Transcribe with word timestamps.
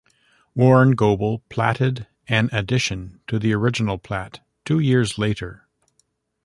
Warren 0.55 0.93
Goble 0.95 1.43
platted 1.47 2.07
an 2.27 2.49
addition 2.51 3.19
to 3.27 3.37
the 3.37 3.53
original 3.53 3.99
plat 3.99 4.39
two 4.65 4.79
years 4.79 5.19
later. 5.19 5.67